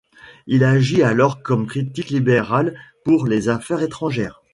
Il 0.47 0.63
agit 0.63 1.03
alors 1.03 1.43
comme 1.43 1.67
critique 1.67 2.09
libéral 2.09 2.75
pour 3.05 3.27
les 3.27 3.49
Affaires 3.49 3.83
étrangères. 3.83 4.41